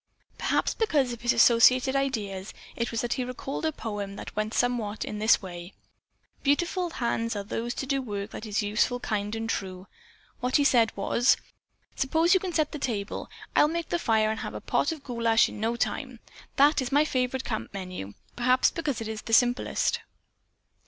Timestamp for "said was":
10.63-11.37